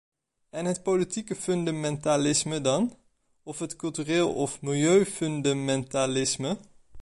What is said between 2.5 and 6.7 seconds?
dan, of het cultureel of milieufundamentalisme?